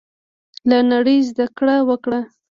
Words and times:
له 0.69 0.77
نړۍ 0.91 1.17
زده 1.29 1.45
کړه 1.57 1.75
وکړو. 1.89 2.19